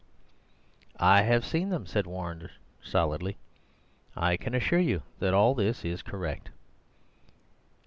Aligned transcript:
"I 0.99 1.21
have 1.21 1.45
seen 1.45 1.69
them," 1.69 1.85
said 1.85 2.07
Warner 2.07 2.49
solidly, 2.81 3.37
"I 4.15 4.35
can 4.35 4.55
assure 4.55 4.79
you 4.79 5.03
that 5.19 5.35
all 5.35 5.53
this 5.53 5.85
is 5.85 6.01
correct." 6.01 6.49